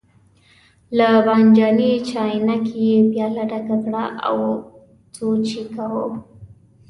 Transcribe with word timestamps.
له 0.97 1.07
بانجاني 1.25 1.91
چاینکې 2.09 2.77
یې 2.89 2.97
پیاله 3.11 3.43
ډکه 3.51 3.77
کړه 3.83 4.03
او 4.27 4.37
سوچ 5.15 5.45
یې 5.55 5.63
کاوه. 5.75 6.07